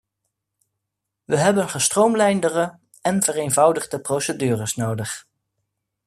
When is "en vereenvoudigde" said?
3.01-4.01